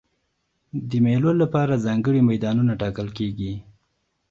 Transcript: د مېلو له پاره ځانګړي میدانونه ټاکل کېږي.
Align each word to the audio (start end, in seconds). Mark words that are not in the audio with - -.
د 0.89 0.91
مېلو 1.05 1.31
له 1.41 1.47
پاره 1.53 1.75
ځانګړي 1.85 2.21
میدانونه 2.29 2.71
ټاکل 2.81 3.07
کېږي. 3.17 3.53